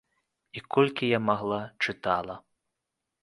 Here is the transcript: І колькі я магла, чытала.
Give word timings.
І 0.59 0.63
колькі 0.75 1.09
я 1.09 1.19
магла, 1.27 1.59
чытала. 1.87 2.35